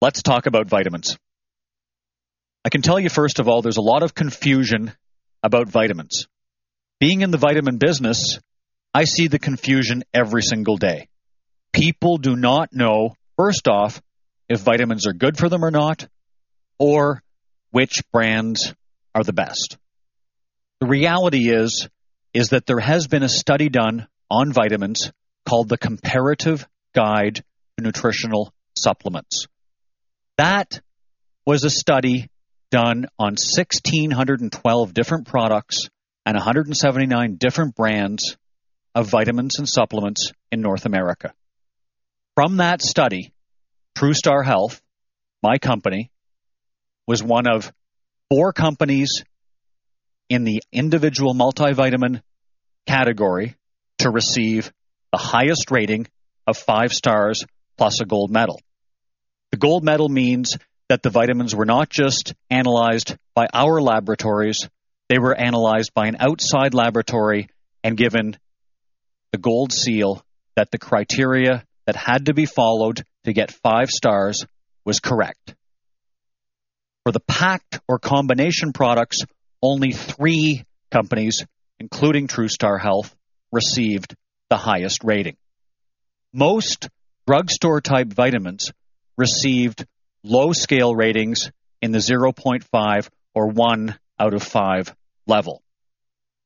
let's 0.00 0.22
talk 0.22 0.46
about 0.46 0.68
vitamins. 0.68 1.16
I 2.64 2.68
can 2.68 2.82
tell 2.82 2.98
you, 2.98 3.08
first 3.08 3.38
of 3.38 3.48
all, 3.48 3.62
there's 3.62 3.76
a 3.76 3.82
lot 3.82 4.02
of 4.02 4.14
confusion 4.14 4.92
about 5.42 5.68
vitamins. 5.68 6.26
Being 6.98 7.20
in 7.20 7.30
the 7.30 7.38
vitamin 7.38 7.78
business, 7.78 8.40
I 8.92 9.04
see 9.04 9.28
the 9.28 9.38
confusion 9.38 10.02
every 10.12 10.42
single 10.42 10.76
day. 10.76 11.08
People 11.72 12.16
do 12.16 12.34
not 12.34 12.72
know, 12.72 13.14
first 13.36 13.68
off, 13.68 14.02
if 14.48 14.60
vitamins 14.60 15.06
are 15.06 15.12
good 15.12 15.36
for 15.36 15.48
them 15.48 15.64
or 15.64 15.70
not, 15.70 16.08
or 16.78 17.22
which 17.70 18.02
brands 18.12 18.74
are 19.14 19.22
the 19.22 19.32
best. 19.32 19.76
The 20.80 20.86
reality 20.86 21.50
is, 21.50 21.88
is 22.34 22.48
that 22.48 22.66
there 22.66 22.80
has 22.80 23.06
been 23.06 23.22
a 23.22 23.28
study 23.28 23.68
done 23.68 24.08
on 24.30 24.52
vitamins 24.52 25.12
called 25.48 25.68
the 25.68 25.78
Comparative 25.78 26.66
Guide 26.94 27.44
to 27.76 27.84
Nutritional 27.84 28.52
Supplements. 28.76 29.46
That 30.36 30.80
was 31.46 31.64
a 31.64 31.70
study 31.70 32.28
done 32.70 33.06
on 33.18 33.36
1,612 33.36 34.92
different 34.92 35.26
products 35.26 35.88
and 36.26 36.34
179 36.34 37.36
different 37.36 37.74
brands 37.74 38.36
of 38.94 39.08
vitamins 39.08 39.58
and 39.58 39.68
supplements 39.68 40.32
in 40.50 40.60
North 40.60 40.84
America. 40.84 41.32
From 42.34 42.58
that 42.58 42.82
study, 42.82 43.32
TrueStar 43.96 44.44
Health, 44.44 44.82
my 45.42 45.58
company, 45.58 46.10
was 47.06 47.22
one 47.22 47.46
of 47.48 47.72
four 48.28 48.52
companies 48.52 49.24
in 50.28 50.44
the 50.44 50.62
individual 50.72 51.34
multivitamin 51.34 52.20
category 52.86 53.54
to 53.98 54.10
receive 54.10 54.72
the 55.12 55.18
highest 55.18 55.70
rating 55.70 56.06
of 56.46 56.58
five 56.58 56.92
stars 56.92 57.44
plus 57.78 58.00
a 58.00 58.04
gold 58.04 58.30
medal. 58.30 58.60
The 59.52 59.58
gold 59.58 59.84
medal 59.84 60.08
means 60.08 60.56
that 60.88 61.02
the 61.02 61.10
vitamins 61.10 61.54
were 61.54 61.64
not 61.64 61.88
just 61.88 62.34
analyzed 62.50 63.16
by 63.34 63.46
our 63.52 63.80
laboratories, 63.80 64.68
they 65.08 65.18
were 65.18 65.34
analyzed 65.34 65.92
by 65.94 66.06
an 66.06 66.16
outside 66.20 66.74
laboratory 66.74 67.48
and 67.82 67.96
given 67.96 68.36
the 69.32 69.38
gold 69.38 69.72
seal 69.72 70.22
that 70.56 70.70
the 70.70 70.78
criteria 70.78 71.64
that 71.86 71.96
had 71.96 72.26
to 72.26 72.34
be 72.34 72.46
followed 72.46 73.04
to 73.24 73.32
get 73.32 73.50
five 73.50 73.88
stars 73.90 74.44
was 74.84 75.00
correct. 75.00 75.54
For 77.04 77.12
the 77.12 77.20
packed 77.20 77.80
or 77.86 77.98
combination 77.98 78.72
products, 78.72 79.20
only 79.62 79.92
three 79.92 80.64
companies, 80.90 81.44
including 81.78 82.26
TrueStar 82.26 82.80
Health, 82.80 83.14
received 83.52 84.16
the 84.50 84.56
highest 84.56 85.04
rating. 85.04 85.36
Most 86.32 86.88
drugstore 87.26 87.80
type 87.80 88.08
vitamins 88.08 88.72
received 89.16 89.86
low 90.22 90.52
scale 90.52 90.94
ratings 90.94 91.50
in 91.80 91.92
the 91.92 91.98
0.5 91.98 93.08
or 93.34 93.48
1 93.48 93.98
out 94.18 94.34
of 94.34 94.42
5 94.42 94.94
level. 95.26 95.62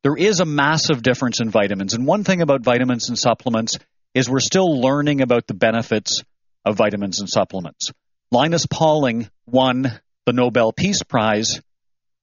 There 0.03 0.17
is 0.17 0.41
a 0.41 0.47
massive 0.47 1.03
difference 1.03 1.41
in 1.41 1.51
vitamins. 1.51 1.95
And 1.95 2.07
one 2.07 2.25
thing 2.25 2.41
about 2.41 2.63
vitamins 2.63 3.09
and 3.09 3.19
supplements 3.19 3.79
is 4.15 4.29
we're 4.29 4.41
still 4.41 4.81
learning 4.81 5.21
about 5.21 5.47
the 5.47 5.55
benefits 5.55 6.23
of 6.65 6.77
vitamins 6.77 7.21
and 7.21 7.29
supplements. 7.29 7.93
Linus 8.31 8.67
Pauling 8.67 9.29
won 9.47 10.01
the 10.27 10.33
Nobel 10.33 10.73
Peace 10.73 11.03
Prize 11.03 11.61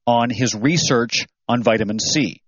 on 0.05 0.29
his 0.29 0.55
research 0.55 1.27
on 1.47 1.63
vitamin 1.63 1.99
C. 1.99 2.41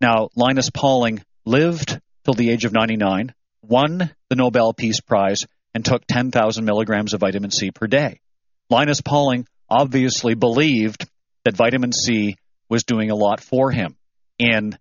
Now, 0.00 0.28
Linus 0.34 0.70
Pauling 0.70 1.22
lived 1.44 2.00
till 2.24 2.34
the 2.34 2.50
age 2.50 2.64
of 2.64 2.72
99, 2.72 3.34
won 3.62 4.14
the 4.28 4.36
Nobel 4.36 4.72
Peace 4.72 5.00
Prize, 5.00 5.46
and 5.74 5.84
took 5.84 6.06
10,000 6.06 6.64
milligrams 6.64 7.14
of 7.14 7.20
vitamin 7.20 7.50
C 7.50 7.70
per 7.70 7.86
day. 7.86 8.20
Linus 8.68 9.00
Pauling 9.00 9.46
obviously 9.68 10.34
believed 10.34 11.08
that 11.44 11.56
vitamin 11.56 11.92
C 11.92 12.36
was 12.68 12.84
doing 12.84 13.10
a 13.10 13.14
lot 13.14 13.40
for 13.40 13.70
him 13.70 13.96
in 14.38 14.78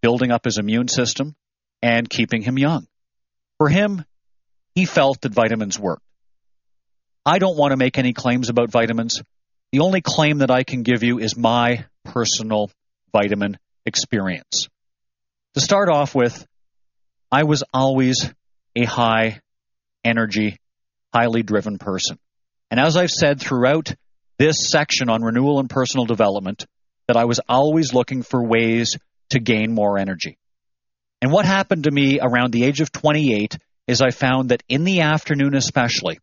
building 0.00 0.30
up 0.30 0.44
his 0.44 0.58
immune 0.58 0.88
system 0.88 1.34
and 1.82 2.08
keeping 2.08 2.42
him 2.42 2.58
young. 2.58 2.86
For 3.58 3.68
him, 3.68 4.04
he 4.74 4.84
felt 4.86 5.20
that 5.20 5.32
vitamins 5.32 5.78
worked. 5.78 6.02
I 7.24 7.38
don't 7.38 7.56
want 7.56 7.72
to 7.72 7.76
make 7.76 7.98
any 7.98 8.12
claims 8.12 8.48
about 8.48 8.70
vitamins. 8.70 9.22
The 9.70 9.80
only 9.80 10.00
claim 10.00 10.38
that 10.38 10.50
I 10.50 10.64
can 10.64 10.82
give 10.82 11.02
you 11.02 11.18
is 11.18 11.36
my 11.36 11.84
personal 12.04 12.70
vitamin 13.12 13.58
experience. 13.86 14.68
To 15.54 15.60
start 15.60 15.88
off 15.88 16.14
with, 16.14 16.46
I 17.30 17.44
was 17.44 17.62
always 17.72 18.28
a 18.74 18.84
high 18.84 19.40
energy, 20.04 20.56
highly 21.12 21.42
driven 21.42 21.78
person. 21.78 22.18
And 22.70 22.80
as 22.80 22.96
I've 22.96 23.10
said 23.10 23.40
throughout 23.40 23.94
this 24.38 24.70
section 24.70 25.08
on 25.08 25.22
renewal 25.22 25.60
and 25.60 25.68
personal 25.68 26.06
development, 26.06 26.66
that 27.06 27.16
I 27.16 27.24
was 27.24 27.40
always 27.48 27.92
looking 27.92 28.22
for 28.22 28.46
ways 28.46 28.96
to 29.30 29.40
gain 29.40 29.74
more 29.74 29.98
energy. 29.98 30.38
And 31.20 31.30
what 31.30 31.44
happened 31.44 31.84
to 31.84 31.90
me 31.90 32.18
around 32.20 32.52
the 32.52 32.64
age 32.64 32.80
of 32.80 32.90
28 32.90 33.56
is 33.86 34.00
I 34.00 34.10
found 34.10 34.48
that 34.50 34.62
in 34.68 34.84
the 34.84 35.02
afternoon, 35.02 35.54
especially 35.54 36.18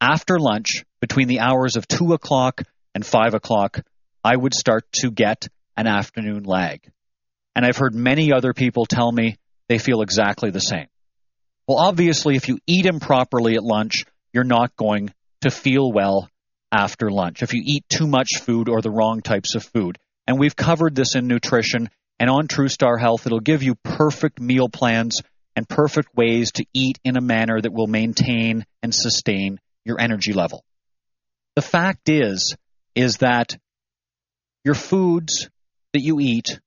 after 0.00 0.38
lunch, 0.38 0.84
between 1.00 1.28
the 1.28 1.40
hours 1.40 1.76
of 1.76 1.88
2 1.88 2.12
o'clock 2.12 2.62
and 2.94 3.04
5 3.04 3.34
o'clock, 3.34 3.80
I 4.24 4.36
would 4.36 4.54
start 4.54 4.90
to 5.00 5.10
get 5.10 5.48
an 5.76 5.86
afternoon 5.86 6.44
lag. 6.44 6.80
And 7.54 7.64
I've 7.64 7.76
heard 7.76 7.94
many 7.94 8.32
other 8.32 8.52
people 8.52 8.86
tell 8.86 9.10
me 9.10 9.36
they 9.68 9.78
feel 9.78 10.02
exactly 10.02 10.50
the 10.50 10.60
same. 10.60 10.86
Well, 11.66 11.78
obviously, 11.78 12.36
if 12.36 12.48
you 12.48 12.58
eat 12.66 12.86
improperly 12.86 13.54
at 13.54 13.64
lunch, 13.64 14.04
you're 14.32 14.44
not 14.44 14.76
going 14.76 15.12
to 15.40 15.50
feel 15.50 15.90
well 15.92 16.28
after 16.70 17.10
lunch. 17.10 17.42
If 17.42 17.54
you 17.54 17.62
eat 17.64 17.84
too 17.88 18.06
much 18.06 18.38
food 18.40 18.68
or 18.68 18.80
the 18.80 18.90
wrong 18.90 19.20
types 19.20 19.54
of 19.54 19.64
food. 19.64 19.98
And 20.26 20.38
we've 20.38 20.56
covered 20.56 20.94
this 20.94 21.14
in 21.14 21.26
nutrition 21.26 21.88
and 22.18 22.30
on 22.30 22.48
TrueStar 22.48 22.98
Health, 22.98 23.26
it'll 23.26 23.40
give 23.40 23.62
you 23.62 23.74
perfect 23.74 24.40
meal 24.40 24.68
plans 24.68 25.20
and 25.54 25.68
perfect 25.68 26.14
ways 26.14 26.52
to 26.52 26.64
eat 26.72 26.98
in 27.04 27.16
a 27.16 27.20
manner 27.20 27.60
that 27.60 27.72
will 27.72 27.86
maintain 27.86 28.64
and 28.82 28.94
sustain 28.94 29.58
your 29.84 30.00
energy 30.00 30.32
level. 30.32 30.64
The 31.56 31.62
fact 31.62 32.08
is, 32.08 32.56
is 32.94 33.18
that 33.18 33.56
your 34.64 34.74
foods 34.74 35.48
that 35.92 36.00
you 36.00 36.20
eat 36.20 36.58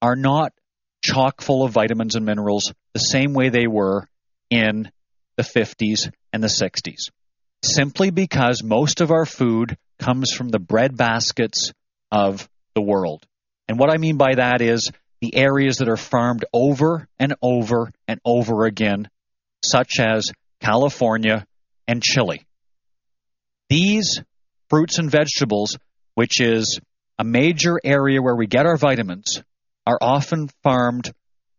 are 0.00 0.16
not 0.16 0.52
chock 1.08 1.40
full 1.40 1.64
of 1.64 1.72
vitamins 1.72 2.14
and 2.14 2.26
minerals 2.26 2.72
the 2.92 3.00
same 3.00 3.32
way 3.32 3.48
they 3.48 3.66
were 3.66 4.06
in 4.50 4.90
the 5.36 5.42
50s 5.42 6.10
and 6.32 6.42
the 6.42 6.48
60s. 6.48 7.10
Simply 7.62 8.10
because 8.10 8.62
most 8.62 9.00
of 9.00 9.10
our 9.10 9.24
food 9.24 9.76
comes 9.98 10.32
from 10.32 10.48
the 10.48 10.58
bread 10.58 10.96
baskets 10.96 11.72
of 12.12 12.48
the 12.74 12.82
world. 12.82 13.26
And 13.68 13.78
what 13.78 13.90
I 13.90 13.98
mean 13.98 14.16
by 14.16 14.34
that 14.36 14.60
is 14.60 14.90
the 15.20 15.34
areas 15.34 15.78
that 15.78 15.88
are 15.88 15.96
farmed 15.96 16.44
over 16.52 17.08
and 17.18 17.34
over 17.42 17.90
and 18.06 18.20
over 18.24 18.64
again, 18.64 19.08
such 19.64 19.98
as 19.98 20.30
California 20.60 21.46
and 21.86 22.02
Chile. 22.02 22.46
These 23.68 24.22
fruits 24.70 24.98
and 24.98 25.10
vegetables, 25.10 25.76
which 26.14 26.40
is 26.40 26.80
a 27.18 27.24
major 27.24 27.80
area 27.82 28.22
where 28.22 28.36
we 28.36 28.46
get 28.46 28.66
our 28.66 28.76
vitamins, 28.76 29.42
are 29.88 29.98
often 30.02 30.50
farmed 30.62 31.10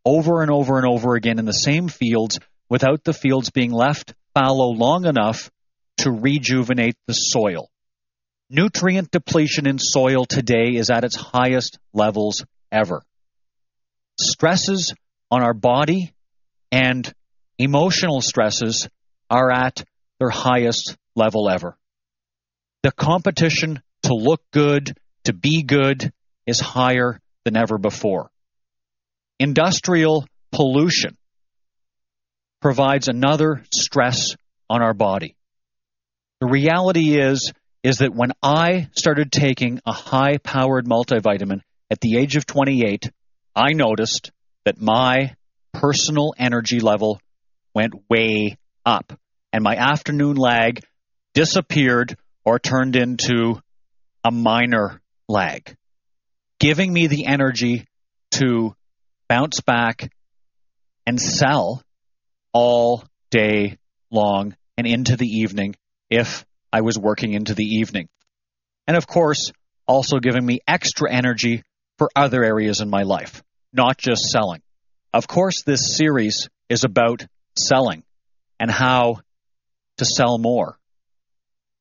over 0.05 0.43
and 0.43 0.51
over 0.51 0.77
and 0.77 0.85
over 0.85 1.15
again 1.15 1.39
in 1.39 1.45
the 1.45 1.51
same 1.51 1.87
fields 1.87 2.37
without 2.69 3.03
the 3.03 3.11
fields 3.11 3.49
being 3.49 3.71
left 3.71 4.13
fallow 4.35 4.69
long 4.69 5.07
enough 5.07 5.49
to 5.97 6.11
rejuvenate 6.11 6.95
the 7.07 7.13
soil. 7.13 7.71
Nutrient 8.51 9.09
depletion 9.09 9.65
in 9.67 9.79
soil 9.79 10.25
today 10.25 10.75
is 10.75 10.91
at 10.91 11.03
its 11.03 11.15
highest 11.15 11.79
levels 11.91 12.45
ever. 12.71 13.01
Stresses 14.19 14.93
on 15.31 15.41
our 15.41 15.55
body 15.55 16.13
and 16.71 17.11
emotional 17.57 18.21
stresses 18.21 18.87
are 19.31 19.51
at 19.51 19.83
their 20.19 20.29
highest 20.29 20.95
level 21.15 21.49
ever. 21.49 21.75
The 22.83 22.91
competition 22.91 23.81
to 24.03 24.13
look 24.13 24.43
good, 24.51 24.95
to 25.23 25.33
be 25.33 25.63
good, 25.63 26.13
is 26.45 26.59
higher 26.59 27.19
than 27.45 27.57
ever 27.57 27.77
before. 27.77 28.29
Industrial 29.39 30.25
pollution 30.51 31.17
provides 32.61 33.07
another 33.07 33.63
stress 33.73 34.35
on 34.69 34.81
our 34.81 34.93
body. 34.93 35.35
The 36.41 36.47
reality 36.47 37.19
is 37.19 37.51
is 37.83 37.99
that 37.99 38.13
when 38.13 38.33
I 38.43 38.89
started 38.93 39.31
taking 39.31 39.79
a 39.85 39.93
high 39.93 40.37
powered 40.37 40.85
multivitamin 40.85 41.61
at 41.89 42.01
the 42.01 42.17
age 42.17 42.35
of 42.35 42.45
28, 42.45 43.09
I 43.55 43.71
noticed 43.73 44.31
that 44.65 44.81
my 44.81 45.35
personal 45.73 46.33
energy 46.37 46.79
level 46.81 47.21
went 47.73 47.93
way 48.09 48.57
up 48.85 49.17
and 49.53 49.63
my 49.63 49.75
afternoon 49.75 50.35
lag 50.35 50.83
disappeared 51.33 52.17
or 52.43 52.59
turned 52.59 52.95
into 52.95 53.61
a 54.23 54.31
minor 54.31 55.01
lag, 55.27 55.75
giving 56.59 56.91
me 56.91 57.07
the 57.07 57.25
energy 57.25 57.87
to 58.31 58.75
bounce 59.27 59.61
back 59.61 60.11
and 61.05 61.19
sell 61.19 61.81
all 62.53 63.03
day 63.31 63.77
long 64.11 64.55
and 64.77 64.85
into 64.85 65.15
the 65.15 65.27
evening 65.27 65.75
if 66.09 66.45
I 66.71 66.81
was 66.81 66.97
working 66.97 67.33
into 67.33 67.53
the 67.53 67.63
evening. 67.63 68.09
And 68.87 68.97
of 68.97 69.07
course, 69.07 69.51
also 69.87 70.19
giving 70.19 70.45
me 70.45 70.59
extra 70.67 71.11
energy 71.11 71.63
for 71.97 72.09
other 72.15 72.43
areas 72.43 72.81
in 72.81 72.89
my 72.89 73.03
life, 73.03 73.43
not 73.73 73.97
just 73.97 74.23
selling. 74.23 74.61
Of 75.13 75.27
course, 75.27 75.63
this 75.63 75.95
series 75.95 76.49
is 76.69 76.83
about 76.83 77.25
selling 77.57 78.03
and 78.59 78.69
how 78.69 79.19
to 79.97 80.05
sell 80.05 80.37
more. 80.37 80.77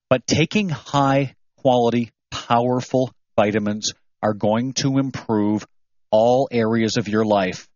But 0.08 0.26
taking 0.26 0.70
high 0.70 1.34
quality, 1.56 2.10
powerful 2.30 3.12
vitamins 3.36 3.92
are 4.22 4.34
going 4.34 4.72
to 4.74 4.98
improve 4.98 5.66
all 6.10 6.48
areas 6.50 6.96
of 6.96 7.08
your 7.08 7.24
life 7.24 7.68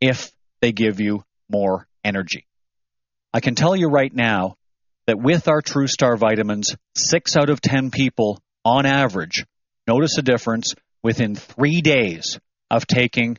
if 0.00 0.30
they 0.60 0.72
give 0.72 1.00
you 1.00 1.24
more 1.48 1.86
energy. 2.04 2.46
I 3.32 3.40
can 3.40 3.54
tell 3.54 3.76
you 3.76 3.88
right 3.88 4.14
now 4.14 4.56
that 5.06 5.18
with 5.18 5.48
our 5.48 5.62
True 5.62 5.86
Star 5.86 6.16
vitamins, 6.16 6.74
six 6.96 7.36
out 7.36 7.50
of 7.50 7.60
10 7.60 7.90
people 7.90 8.40
on 8.64 8.86
average 8.86 9.44
notice 9.86 10.18
a 10.18 10.22
difference 10.22 10.74
within 11.02 11.36
three 11.36 11.80
days 11.80 12.38
of 12.70 12.86
taking 12.86 13.38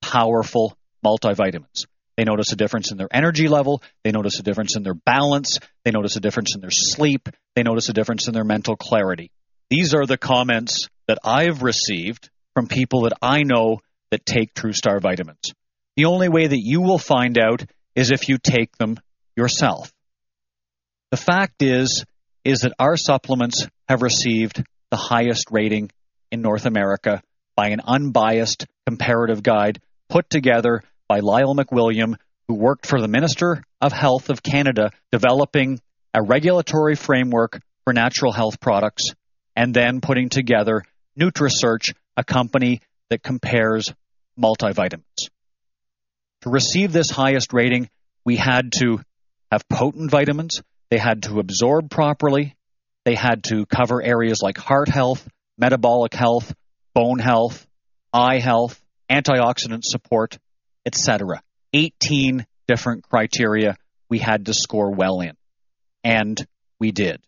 powerful 0.00 0.76
multivitamins. 1.04 1.86
They 2.16 2.24
notice 2.24 2.52
a 2.52 2.56
difference 2.56 2.90
in 2.90 2.98
their 2.98 3.08
energy 3.12 3.48
level. 3.48 3.82
They 4.02 4.10
notice 4.10 4.40
a 4.40 4.42
difference 4.42 4.76
in 4.76 4.82
their 4.82 4.94
balance. 4.94 5.60
They 5.84 5.92
notice 5.92 6.16
a 6.16 6.20
difference 6.20 6.54
in 6.54 6.60
their 6.60 6.70
sleep. 6.72 7.28
They 7.54 7.62
notice 7.62 7.88
a 7.88 7.92
difference 7.92 8.26
in 8.26 8.34
their 8.34 8.44
mental 8.44 8.76
clarity. 8.76 9.30
These 9.70 9.94
are 9.94 10.06
the 10.06 10.18
comments 10.18 10.88
that 11.08 11.18
I've 11.24 11.62
received 11.62 12.30
from 12.54 12.68
people 12.68 13.02
that 13.02 13.14
I 13.20 13.42
know 13.42 13.80
that 14.10 14.24
take 14.24 14.54
True 14.54 14.72
Star 14.72 15.00
vitamins. 15.00 15.52
The 15.96 16.04
only 16.04 16.28
way 16.28 16.46
that 16.46 16.60
you 16.62 16.80
will 16.80 16.98
find 16.98 17.38
out 17.38 17.64
is 17.96 18.12
if 18.12 18.28
you 18.28 18.38
take 18.38 18.76
them 18.76 18.96
yourself. 19.36 19.92
The 21.10 21.16
fact 21.16 21.62
is 21.62 22.04
is 22.44 22.60
that 22.60 22.74
our 22.78 22.96
supplements 22.96 23.66
have 23.88 24.02
received 24.02 24.62
the 24.90 24.96
highest 24.96 25.46
rating 25.50 25.90
in 26.30 26.40
North 26.40 26.66
America 26.66 27.22
by 27.56 27.68
an 27.68 27.80
unbiased 27.84 28.66
comparative 28.86 29.42
guide 29.42 29.80
put 30.08 30.30
together 30.30 30.82
by 31.08 31.20
Lyle 31.20 31.54
MacWilliam, 31.54 32.14
who 32.46 32.54
worked 32.54 32.86
for 32.86 33.00
the 33.00 33.08
Minister 33.08 33.62
of 33.80 33.92
Health 33.92 34.30
of 34.30 34.42
Canada 34.42 34.90
developing 35.10 35.80
a 36.14 36.22
regulatory 36.22 36.94
framework 36.94 37.60
for 37.84 37.92
natural 37.92 38.32
health 38.32 38.60
products 38.60 39.04
and 39.56 39.74
then 39.74 40.00
putting 40.00 40.28
together 40.28 40.82
NutriSearch, 41.18 41.94
a 42.16 42.24
company 42.24 42.80
that 43.10 43.22
compares 43.22 43.92
multivitamins. 44.38 45.30
To 46.42 46.50
receive 46.50 46.92
this 46.92 47.10
highest 47.10 47.52
rating, 47.52 47.88
we 48.24 48.36
had 48.36 48.72
to 48.78 49.00
have 49.50 49.68
potent 49.68 50.10
vitamins, 50.10 50.62
they 50.90 50.98
had 50.98 51.24
to 51.24 51.40
absorb 51.40 51.90
properly, 51.90 52.56
they 53.04 53.14
had 53.14 53.44
to 53.44 53.66
cover 53.66 54.02
areas 54.02 54.40
like 54.42 54.58
heart 54.58 54.88
health, 54.88 55.26
metabolic 55.56 56.14
health, 56.14 56.54
bone 56.94 57.18
health, 57.18 57.66
eye 58.12 58.38
health, 58.38 58.80
antioxidant 59.10 59.82
support, 59.82 60.38
etc. 60.86 61.42
18 61.72 62.46
different 62.66 63.08
criteria 63.08 63.76
we 64.08 64.18
had 64.18 64.46
to 64.46 64.54
score 64.54 64.90
well 64.90 65.20
in. 65.20 65.32
And 66.04 66.46
we 66.78 66.92
did. 66.92 67.20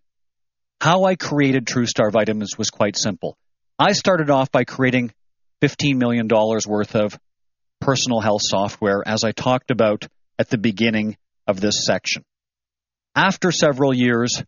How 0.80 1.04
I 1.04 1.16
created 1.16 1.66
TrueStar 1.66 2.10
Vitamins 2.12 2.56
was 2.56 2.70
quite 2.70 2.96
simple. 2.96 3.36
I 3.82 3.92
started 3.92 4.28
off 4.28 4.52
by 4.52 4.64
creating 4.64 5.10
$15 5.62 5.96
million 5.96 6.28
worth 6.28 6.94
of 6.94 7.18
personal 7.80 8.20
health 8.20 8.42
software, 8.44 9.02
as 9.06 9.24
I 9.24 9.32
talked 9.32 9.70
about 9.70 10.06
at 10.38 10.50
the 10.50 10.58
beginning 10.58 11.16
of 11.46 11.62
this 11.62 11.86
section. 11.86 12.22
After 13.16 13.50
several 13.50 13.94
years, 13.94 14.42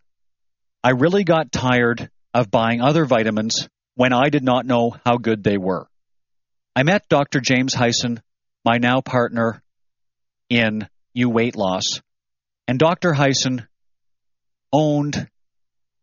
I 0.85 0.91
really 0.91 1.25
got 1.25 1.51
tired 1.51 2.11
of 2.35 2.51
buying 2.51 2.83
other 2.83 3.07
vitamins 3.07 3.71
when 3.95 4.13
I 4.13 4.29
did 4.29 4.45
not 4.45 4.67
know 4.67 4.97
how 5.07 5.17
good 5.17 5.43
they 5.43 5.57
were. 5.57 5.87
I 6.77 6.83
met 6.83 7.09
Dr. 7.09 7.41
James 7.41 7.73
Hyson, 7.73 8.21
my 8.67 8.77
now 8.77 9.01
partner 9.01 9.63
in 10.51 10.87
U 11.15 11.31
Weight 11.31 11.57
Loss, 11.57 12.03
and 12.69 12.79
Dr. 12.79 13.15
Hyson 13.15 13.67
owned 14.71 15.27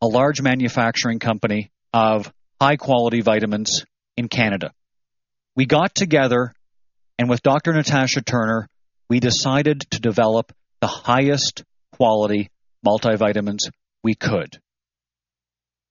a 0.02 0.08
large 0.08 0.42
manufacturing 0.42 1.20
company 1.20 1.70
of 1.94 2.34
high 2.62 2.76
quality 2.76 3.22
vitamins 3.22 3.86
in 4.18 4.28
Canada. 4.28 4.72
We 5.56 5.66
got 5.66 5.96
together 5.96 6.54
and 7.20 7.30
with 7.30 7.44
Dr. 7.44 7.74
Natasha 7.74 8.22
Turner, 8.22 8.70
we 9.10 9.20
decided 9.20 9.82
to 9.92 10.00
develop 10.00 10.54
the 10.80 10.88
highest 10.88 11.66
quality 11.92 12.50
multivitamins 12.86 13.70
we 14.02 14.16
could. 14.16 14.58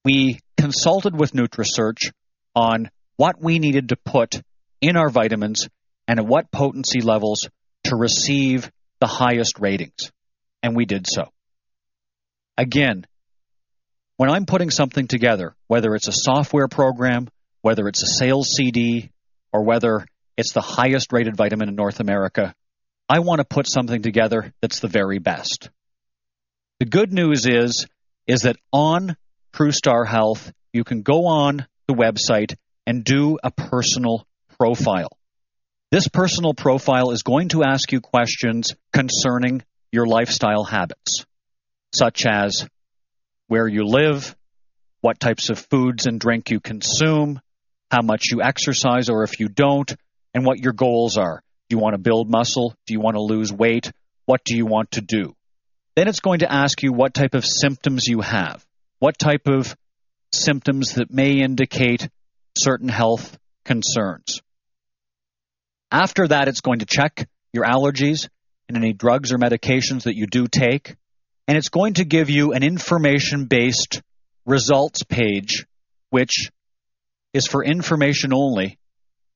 We 0.07 0.41
consulted 0.57 1.19
with 1.19 1.33
NutriSearch 1.33 2.13
on 2.57 2.91
what 3.17 3.43
we 3.43 3.59
needed 3.59 3.91
to 3.91 3.97
put 3.97 4.41
in 4.81 4.97
our 4.97 5.11
vitamins 5.11 5.69
and 6.07 6.19
at 6.19 6.27
what 6.27 6.51
potency 6.51 7.03
levels 7.03 7.47
to 7.85 7.97
receive 7.97 8.71
the 9.01 9.07
highest 9.07 9.59
ratings. 9.59 10.11
And 10.63 10.75
we 10.75 10.87
did 10.87 11.07
so. 11.07 11.25
Again, 12.57 13.07
when 14.19 14.31
I'm 14.31 14.47
putting 14.47 14.71
something 14.71 15.07
together, 15.07 15.55
whether 15.69 15.95
it's 15.95 16.09
a 16.09 16.13
software 16.13 16.67
program, 16.67 17.29
whether 17.63 17.87
it's 17.87 18.03
a 18.03 18.07
sales 18.07 18.51
CD, 18.51 19.11
or 19.53 19.63
whether 19.63 20.05
it's 20.37 20.53
the 20.53 20.61
highest 20.61 21.13
rated 21.13 21.37
vitamin 21.37 21.69
in 21.69 21.77
North 21.77 22.01
America, 22.01 22.53
I 23.09 23.21
want 23.21 23.39
to 23.39 23.45
put 23.45 23.69
something 23.69 24.03
together 24.03 24.53
that's 24.61 24.81
the 24.81 24.89
very 24.89 25.21
best. 25.21 25.71
The 26.81 26.87
good 26.87 27.13
news 27.13 27.47
is 27.47 27.87
is 28.27 28.41
that 28.43 28.57
on 28.73 29.17
TrueStar 29.55 30.07
Health, 30.07 30.53
you 30.73 30.83
can 30.83 31.03
go 31.03 31.27
on 31.27 31.65
the 31.87 31.95
website 31.95 32.57
and 32.87 33.05
do 33.05 33.39
a 33.43 33.53
personal 33.53 34.27
profile. 34.59 35.17
This 35.93 36.09
personal 36.09 36.55
profile 36.55 37.13
is 37.13 37.23
going 37.23 37.51
to 37.51 37.63
ask 37.63 37.93
you 37.93 38.01
questions 38.01 38.75
concerning 38.93 39.63
your 39.93 40.07
lifestyle 40.07 40.65
habits, 40.65 41.25
such 41.95 42.27
as 42.27 42.67
where 43.49 43.67
you 43.67 43.85
live, 43.85 44.37
what 45.01 45.19
types 45.19 45.51
of 45.51 45.59
foods 45.59 46.07
and 46.07 46.21
drink 46.21 46.51
you 46.51 46.61
consume, 46.61 47.41
how 47.91 48.03
much 48.03 48.27
you 48.31 48.43
exercise 48.43 49.09
or 49.09 49.25
if 49.25 49.41
you 49.41 49.49
don't, 49.49 49.95
and 50.35 50.45
what 50.45 50.59
your 50.59 50.73
goals 50.73 51.17
are. 51.17 51.43
Do 51.69 51.77
you 51.77 51.81
want 51.81 51.95
to 51.95 51.99
build 51.99 52.31
muscle? 52.31 52.75
Do 52.87 52.95
you 52.95 53.01
want 53.01 53.17
to 53.17 53.23
lose 53.23 53.53
weight? 53.53 53.91
What 54.27 54.45
do 54.45 54.57
you 54.57 54.67
want 54.67 54.93
to 54.93 55.01
do? 55.01 55.35
Then 55.97 56.09
it's 56.09 56.21
going 56.21 56.41
to 56.41 56.53
ask 56.53 56.83
you 56.83 56.93
what 56.93 57.15
type 57.15 57.35
of 57.35 57.45
symptoms 57.45 58.07
you 58.07 58.21
have, 58.21 58.65
what 58.99 59.19
type 59.19 59.49
of 59.49 59.77
symptoms 60.33 60.95
that 60.95 61.13
may 61.13 61.41
indicate 61.41 62.09
certain 62.57 62.89
health 62.89 63.39
concerns. 63.65 64.41
After 65.91 66.29
that, 66.29 66.49
it's 66.49 66.61
going 66.61 66.81
to 66.81 66.87
check 66.87 67.29
your 67.53 67.65
allergies 67.65 68.29
and 68.69 68.77
any 68.77 68.93
drugs 68.93 69.33
or 69.33 69.39
medications 69.39 70.03
that 70.03 70.17
you 70.17 70.27
do 70.27 70.47
take 70.47 70.97
and 71.49 71.57
it's 71.57 71.71
going 71.71 71.95
to 71.95 72.05
give 72.05 72.29
you 72.29 72.53
an 72.53 72.63
information 72.63 73.47
based 73.47 74.03
results 74.45 75.03
page, 75.03 75.67
which 76.11 76.51
is 77.33 77.47
for 77.47 77.65
information 77.65 78.35
only, 78.35 78.79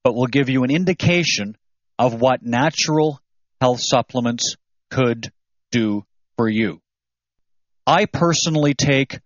but 0.04 0.14
will 0.14 0.26
give 0.26 0.50
you 0.50 0.62
an 0.62 0.70
indication 0.70 1.56
of 1.98 2.20
what 2.20 2.42
natural 2.42 3.18
health 3.60 3.80
supplements 3.80 4.56
could 4.90 5.32
do 5.70 6.04
for 6.36 6.48
you. 6.48 6.80
I 7.86 8.04
personally 8.04 8.74
take 8.74 9.18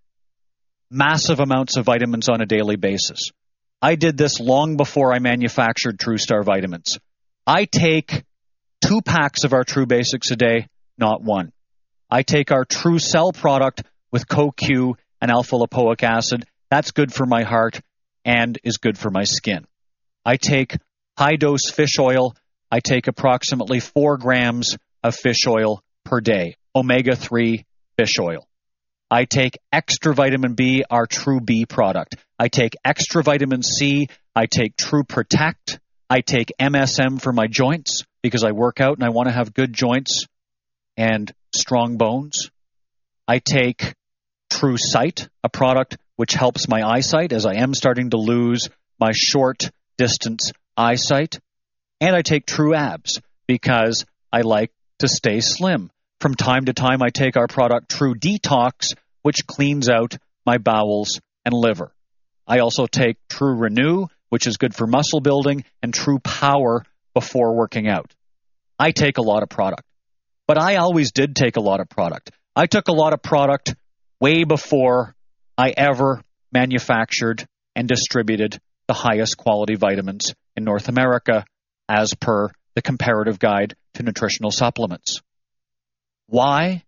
massive 0.90 1.40
amounts 1.40 1.76
of 1.76 1.84
vitamins 1.84 2.28
on 2.28 2.40
a 2.40 2.46
daily 2.46 2.76
basis. 2.76 3.30
I 3.82 3.96
did 3.96 4.16
this 4.16 4.38
long 4.38 4.76
before 4.76 5.12
I 5.12 5.18
manufactured 5.18 5.98
TrueStar 5.98 6.44
vitamins. 6.44 6.98
I 7.46 7.64
take 7.64 8.24
two 8.80 9.02
packs 9.02 9.44
of 9.44 9.52
our 9.52 9.64
True 9.64 9.86
Basics 9.86 10.30
a 10.30 10.36
day, 10.36 10.68
not 10.98 11.22
one. 11.22 11.52
I 12.10 12.22
take 12.22 12.52
our 12.52 12.64
True 12.64 12.98
Cell 12.98 13.32
product 13.32 13.82
with 14.12 14.28
CoQ 14.28 14.94
and 15.20 15.30
alpha 15.30 15.56
lipoic 15.56 16.02
acid. 16.04 16.44
That's 16.70 16.92
good 16.92 17.12
for 17.12 17.26
my 17.26 17.42
heart 17.42 17.80
and 18.24 18.58
is 18.62 18.78
good 18.78 18.96
for 18.96 19.10
my 19.10 19.24
skin. 19.24 19.66
I 20.24 20.36
take 20.36 20.76
high 21.18 21.36
dose 21.36 21.70
fish 21.70 21.98
oil. 21.98 22.34
I 22.70 22.80
take 22.80 23.08
approximately 23.08 23.80
four 23.80 24.18
grams 24.18 24.76
of 25.02 25.14
fish 25.16 25.46
oil 25.48 25.82
per 26.04 26.20
day, 26.20 26.56
omega 26.74 27.16
3 27.16 27.64
fish 27.96 28.18
oil. 28.20 28.46
I 29.10 29.24
take 29.24 29.58
extra 29.72 30.14
vitamin 30.14 30.54
B, 30.54 30.84
our 30.90 31.06
True 31.06 31.40
B 31.40 31.64
product. 31.66 32.16
I 32.38 32.48
take 32.48 32.74
extra 32.84 33.22
vitamin 33.22 33.62
C. 33.62 34.08
I 34.34 34.46
take 34.46 34.76
True 34.76 35.04
Protect. 35.04 35.78
I 36.10 36.20
take 36.20 36.52
MSM 36.60 37.20
for 37.20 37.32
my 37.32 37.46
joints 37.46 38.02
because 38.22 38.44
I 38.44 38.52
work 38.52 38.80
out 38.80 38.96
and 38.96 39.04
I 39.04 39.10
want 39.10 39.28
to 39.28 39.34
have 39.34 39.54
good 39.54 39.72
joints 39.72 40.26
and 40.96 41.32
strong 41.58 41.96
bones. 41.96 42.50
I 43.28 43.38
take 43.38 43.94
True 44.50 44.76
Sight, 44.78 45.28
a 45.42 45.48
product 45.48 45.96
which 46.16 46.32
helps 46.32 46.68
my 46.68 46.82
eyesight 46.82 47.32
as 47.32 47.46
I 47.46 47.54
am 47.54 47.74
starting 47.74 48.10
to 48.10 48.16
lose 48.16 48.68
my 48.98 49.12
short 49.12 49.70
distance 49.98 50.52
eyesight. 50.76 51.38
And 52.00 52.14
I 52.14 52.22
take 52.22 52.46
True 52.46 52.74
Abs 52.74 53.20
because 53.46 54.04
I 54.32 54.42
like 54.42 54.70
to 54.98 55.08
stay 55.08 55.40
slim. 55.40 55.90
From 56.20 56.34
time 56.34 56.66
to 56.66 56.72
time, 56.72 57.02
I 57.02 57.10
take 57.10 57.36
our 57.36 57.46
product 57.46 57.90
True 57.90 58.14
Detox, 58.14 58.94
which 59.22 59.46
cleans 59.46 59.88
out 59.88 60.16
my 60.44 60.58
bowels 60.58 61.20
and 61.44 61.52
liver. 61.52 61.92
I 62.46 62.60
also 62.60 62.86
take 62.86 63.16
True 63.28 63.54
Renew, 63.54 64.06
which 64.28 64.46
is 64.46 64.56
good 64.56 64.74
for 64.74 64.86
muscle 64.86 65.20
building, 65.20 65.64
and 65.82 65.92
True 65.92 66.18
Power 66.20 66.84
before 67.12 67.56
working 67.56 67.88
out. 67.88 68.14
I 68.78 68.92
take 68.92 69.18
a 69.18 69.22
lot 69.22 69.42
of 69.42 69.48
product. 69.48 69.85
But 70.46 70.60
I 70.60 70.76
always 70.76 71.12
did 71.12 71.34
take 71.34 71.56
a 71.56 71.60
lot 71.60 71.80
of 71.80 71.88
product. 71.88 72.30
I 72.54 72.66
took 72.66 72.88
a 72.88 72.92
lot 72.92 73.12
of 73.12 73.22
product 73.22 73.74
way 74.20 74.44
before 74.44 75.14
I 75.58 75.72
ever 75.76 76.22
manufactured 76.52 77.46
and 77.74 77.88
distributed 77.88 78.58
the 78.86 78.94
highest 78.94 79.36
quality 79.36 79.74
vitamins 79.74 80.34
in 80.56 80.64
North 80.64 80.88
America 80.88 81.44
as 81.88 82.14
per 82.14 82.48
the 82.74 82.82
comparative 82.82 83.38
guide 83.38 83.74
to 83.94 84.02
nutritional 84.02 84.50
supplements. 84.50 85.20
Why? 86.26 86.84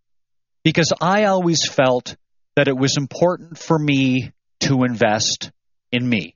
Because 0.62 0.93
I 1.00 1.25
always 1.25 1.69
felt 1.69 2.17
that 2.57 2.69
it 2.69 2.77
was 2.77 2.97
important 2.97 3.59
for 3.59 3.79
me 3.79 4.33
to 4.61 4.85
invest 4.85 5.50
in 5.93 6.09
me. 6.09 6.35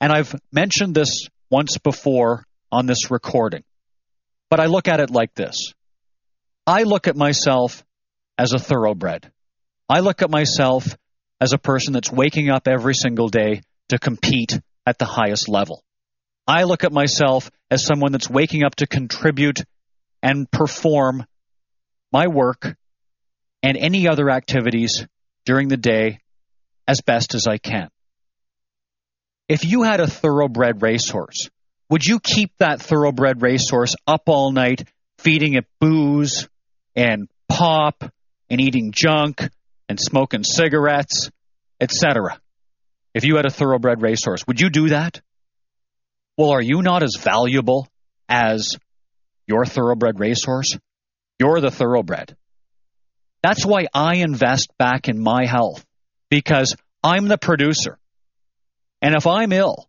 And 0.00 0.12
I've 0.12 0.34
mentioned 0.52 0.94
this 0.94 1.28
once 1.50 1.78
before 1.78 2.44
on 2.70 2.86
this 2.86 3.10
recording, 3.10 3.64
but 4.50 4.60
I 4.60 4.66
look 4.66 4.88
at 4.88 5.00
it 5.00 5.10
like 5.10 5.34
this 5.34 5.72
I 6.66 6.84
look 6.84 7.08
at 7.08 7.16
myself 7.16 7.84
as 8.38 8.52
a 8.52 8.58
thoroughbred. 8.58 9.30
I 9.88 10.00
look 10.00 10.22
at 10.22 10.30
myself 10.30 10.96
as 11.40 11.52
a 11.52 11.58
person 11.58 11.92
that's 11.92 12.10
waking 12.10 12.48
up 12.48 12.66
every 12.66 12.94
single 12.94 13.28
day 13.28 13.60
to 13.90 13.98
compete 13.98 14.58
at 14.86 14.98
the 14.98 15.04
highest 15.04 15.48
level. 15.48 15.84
I 16.46 16.64
look 16.64 16.84
at 16.84 16.92
myself 16.92 17.50
as 17.70 17.84
someone 17.84 18.12
that's 18.12 18.30
waking 18.30 18.64
up 18.64 18.76
to 18.76 18.86
contribute 18.86 19.62
and 20.22 20.50
perform 20.50 21.26
my 22.12 22.28
work 22.28 22.76
and 23.62 23.76
any 23.76 24.08
other 24.08 24.30
activities 24.30 25.06
during 25.44 25.68
the 25.68 25.76
day 25.76 26.20
as 26.88 27.02
best 27.02 27.34
as 27.34 27.46
I 27.46 27.58
can. 27.58 27.88
If 29.48 29.64
you 29.64 29.82
had 29.82 30.00
a 30.00 30.06
thoroughbred 30.06 30.80
racehorse, 30.80 31.50
would 31.90 32.06
you 32.06 32.20
keep 32.20 32.52
that 32.58 32.80
thoroughbred 32.80 33.42
racehorse 33.42 33.94
up 34.06 34.22
all 34.28 34.52
night 34.52 34.88
feeding 35.18 35.54
it 35.54 35.66
booze 35.80 36.48
and 36.96 37.28
pop 37.48 38.04
and 38.50 38.60
eating 38.60 38.92
junk 38.92 39.42
and 39.88 39.98
smoking 40.00 40.44
cigarettes, 40.44 41.30
etc.? 41.80 42.40
If 43.14 43.24
you 43.24 43.36
had 43.36 43.46
a 43.46 43.50
thoroughbred 43.50 44.02
racehorse, 44.02 44.46
would 44.46 44.60
you 44.60 44.70
do 44.70 44.88
that? 44.88 45.20
Well, 46.36 46.50
are 46.50 46.62
you 46.62 46.82
not 46.82 47.02
as 47.02 47.16
valuable 47.16 47.86
as 48.28 48.76
your 49.46 49.64
thoroughbred 49.64 50.18
racehorse? 50.18 50.76
You're 51.38 51.60
the 51.60 51.70
thoroughbred. 51.70 52.36
That's 53.42 53.64
why 53.64 53.86
I 53.92 54.16
invest 54.16 54.72
back 54.78 55.08
in 55.08 55.22
my 55.22 55.46
health 55.46 55.84
because 56.30 56.74
I'm 57.02 57.28
the 57.28 57.38
producer. 57.38 57.98
And 59.02 59.14
if 59.14 59.26
I'm 59.26 59.52
ill, 59.52 59.88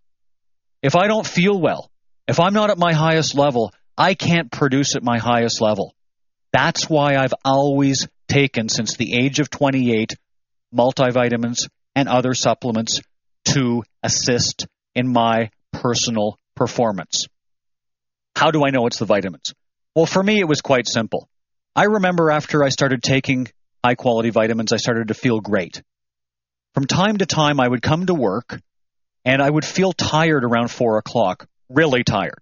if 0.83 0.95
I 0.95 1.07
don't 1.07 1.25
feel 1.25 1.59
well, 1.59 1.89
if 2.27 2.39
I'm 2.39 2.53
not 2.53 2.69
at 2.69 2.77
my 2.77 2.93
highest 2.93 3.33
level, 3.33 3.73
I 3.97 4.13
can't 4.13 4.51
produce 4.51 4.95
at 4.95 5.03
my 5.03 5.17
highest 5.17 5.61
level. 5.61 5.94
That's 6.55 6.89
why 6.89 7.17
I've 7.17 7.33
always 7.43 8.07
taken, 8.29 8.69
since 8.69 8.95
the 8.95 9.13
age 9.13 9.39
of 9.39 9.49
28, 9.49 10.13
multivitamins 10.73 11.67
and 11.93 12.07
other 12.07 12.33
supplements 12.33 13.01
to 13.49 13.83
assist 14.01 14.65
in 14.95 15.11
my 15.11 15.49
personal 15.73 16.39
performance. 16.55 17.25
How 18.37 18.51
do 18.51 18.65
I 18.65 18.69
know 18.69 18.87
it's 18.87 18.99
the 18.99 19.05
vitamins? 19.05 19.53
Well, 19.95 20.05
for 20.05 20.23
me, 20.23 20.39
it 20.39 20.47
was 20.47 20.61
quite 20.61 20.87
simple. 20.87 21.27
I 21.75 21.87
remember 21.87 22.31
after 22.31 22.63
I 22.63 22.69
started 22.69 23.03
taking 23.03 23.49
high 23.83 23.95
quality 23.95 24.29
vitamins, 24.29 24.71
I 24.71 24.77
started 24.77 25.09
to 25.09 25.13
feel 25.13 25.41
great. 25.41 25.83
From 26.73 26.85
time 26.85 27.17
to 27.17 27.25
time, 27.25 27.59
I 27.59 27.67
would 27.67 27.81
come 27.81 28.05
to 28.05 28.13
work 28.13 28.61
and 29.25 29.41
I 29.41 29.49
would 29.49 29.65
feel 29.65 29.91
tired 29.91 30.45
around 30.45 30.71
four 30.71 30.99
o'clock, 30.99 31.49
really 31.67 32.05
tired. 32.05 32.39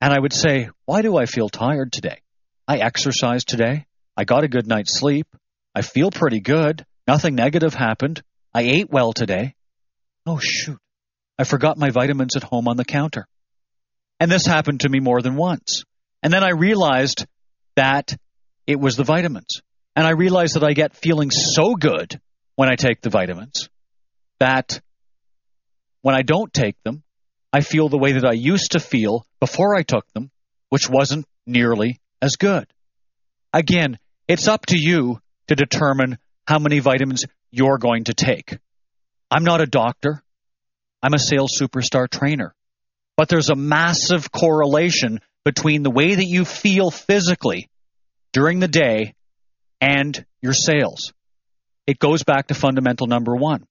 And 0.00 0.14
I 0.14 0.18
would 0.18 0.32
say, 0.32 0.70
Why 0.86 1.02
do 1.02 1.14
I 1.14 1.26
feel 1.26 1.50
tired 1.50 1.92
today? 1.92 2.22
I 2.68 2.76
exercised 2.76 3.48
today. 3.48 3.86
I 4.14 4.24
got 4.24 4.44
a 4.44 4.48
good 4.48 4.66
night's 4.66 4.98
sleep. 4.98 5.26
I 5.74 5.80
feel 5.80 6.10
pretty 6.10 6.40
good. 6.40 6.84
Nothing 7.06 7.34
negative 7.34 7.72
happened. 7.72 8.22
I 8.52 8.62
ate 8.62 8.90
well 8.90 9.14
today. 9.14 9.54
Oh, 10.26 10.38
shoot. 10.38 10.78
I 11.38 11.44
forgot 11.44 11.78
my 11.78 11.88
vitamins 11.88 12.36
at 12.36 12.42
home 12.42 12.68
on 12.68 12.76
the 12.76 12.84
counter. 12.84 13.26
And 14.20 14.30
this 14.30 14.44
happened 14.44 14.80
to 14.80 14.88
me 14.90 15.00
more 15.00 15.22
than 15.22 15.36
once. 15.36 15.84
And 16.22 16.30
then 16.30 16.44
I 16.44 16.50
realized 16.50 17.24
that 17.76 18.14
it 18.66 18.78
was 18.78 18.96
the 18.96 19.04
vitamins. 19.04 19.62
And 19.96 20.06
I 20.06 20.10
realized 20.10 20.54
that 20.54 20.64
I 20.64 20.74
get 20.74 20.94
feeling 20.94 21.30
so 21.30 21.74
good 21.74 22.20
when 22.56 22.68
I 22.68 22.76
take 22.76 23.00
the 23.00 23.10
vitamins 23.10 23.70
that 24.40 24.80
when 26.02 26.14
I 26.14 26.22
don't 26.22 26.52
take 26.52 26.76
them, 26.84 27.02
I 27.52 27.60
feel 27.60 27.88
the 27.88 27.98
way 27.98 28.12
that 28.12 28.24
I 28.24 28.32
used 28.32 28.72
to 28.72 28.80
feel 28.80 29.26
before 29.40 29.74
I 29.74 29.82
took 29.82 30.06
them, 30.12 30.30
which 30.68 30.88
wasn't 30.88 31.26
nearly 31.46 31.98
as 32.20 32.36
good. 32.36 32.66
Again, 33.52 33.98
it's 34.26 34.48
up 34.48 34.66
to 34.66 34.78
you 34.78 35.20
to 35.48 35.54
determine 35.54 36.18
how 36.46 36.58
many 36.58 36.78
vitamins 36.78 37.24
you're 37.50 37.78
going 37.78 38.04
to 38.04 38.14
take. 38.14 38.58
I'm 39.30 39.44
not 39.44 39.60
a 39.60 39.66
doctor. 39.66 40.22
I'm 41.02 41.14
a 41.14 41.18
sales 41.18 41.58
superstar 41.58 42.08
trainer. 42.08 42.54
But 43.16 43.28
there's 43.28 43.50
a 43.50 43.56
massive 43.56 44.30
correlation 44.30 45.20
between 45.44 45.82
the 45.82 45.90
way 45.90 46.14
that 46.14 46.26
you 46.26 46.44
feel 46.44 46.90
physically 46.90 47.68
during 48.32 48.60
the 48.60 48.68
day 48.68 49.14
and 49.80 50.24
your 50.40 50.52
sales. 50.52 51.12
It 51.86 51.98
goes 51.98 52.22
back 52.22 52.48
to 52.48 52.54
fundamental 52.54 53.06
number 53.06 53.34
one. 53.34 53.66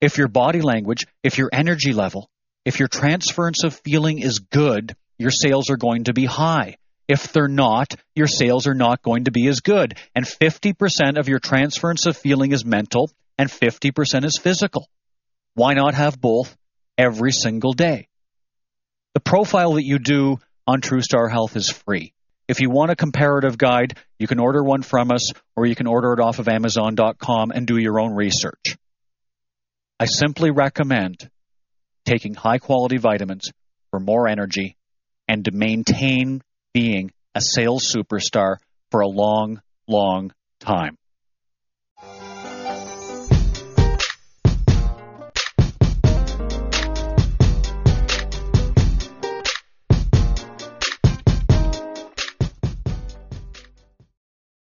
If 0.00 0.18
your 0.18 0.28
body 0.28 0.60
language, 0.60 1.06
if 1.22 1.38
your 1.38 1.50
energy 1.52 1.92
level, 1.92 2.28
if 2.64 2.78
your 2.78 2.88
transference 2.88 3.64
of 3.64 3.74
feeling 3.84 4.18
is 4.18 4.40
good, 4.40 4.96
your 5.18 5.30
sales 5.30 5.70
are 5.70 5.76
going 5.76 6.04
to 6.04 6.12
be 6.12 6.24
high. 6.24 6.76
If 7.10 7.32
they're 7.32 7.48
not, 7.48 7.96
your 8.14 8.28
sales 8.28 8.68
are 8.68 8.74
not 8.74 9.02
going 9.02 9.24
to 9.24 9.32
be 9.32 9.48
as 9.48 9.58
good. 9.58 9.98
And 10.14 10.24
50% 10.24 11.18
of 11.18 11.26
your 11.26 11.40
transference 11.40 12.06
of 12.06 12.16
feeling 12.16 12.52
is 12.52 12.64
mental 12.64 13.10
and 13.36 13.50
50% 13.50 14.24
is 14.24 14.38
physical. 14.40 14.88
Why 15.54 15.74
not 15.74 15.94
have 15.94 16.20
both 16.20 16.56
every 16.96 17.32
single 17.32 17.72
day? 17.72 18.06
The 19.14 19.20
profile 19.20 19.72
that 19.72 19.84
you 19.84 19.98
do 19.98 20.38
on 20.68 20.80
TrueStar 20.80 21.28
Health 21.28 21.56
is 21.56 21.68
free. 21.68 22.12
If 22.46 22.60
you 22.60 22.70
want 22.70 22.92
a 22.92 22.96
comparative 22.96 23.58
guide, 23.58 23.98
you 24.20 24.28
can 24.28 24.38
order 24.38 24.62
one 24.62 24.82
from 24.82 25.10
us 25.10 25.32
or 25.56 25.66
you 25.66 25.74
can 25.74 25.88
order 25.88 26.12
it 26.12 26.20
off 26.20 26.38
of 26.38 26.46
Amazon.com 26.46 27.50
and 27.50 27.66
do 27.66 27.76
your 27.76 27.98
own 27.98 28.14
research. 28.14 28.76
I 29.98 30.04
simply 30.04 30.52
recommend 30.52 31.28
taking 32.04 32.34
high 32.34 32.58
quality 32.58 32.98
vitamins 32.98 33.50
for 33.90 33.98
more 33.98 34.28
energy 34.28 34.76
and 35.26 35.44
to 35.46 35.50
maintain 35.50 36.42
being 36.72 37.10
a 37.34 37.40
sales 37.40 37.92
superstar 37.92 38.56
for 38.90 39.00
a 39.00 39.08
long, 39.08 39.60
long 39.86 40.32
time. 40.58 40.96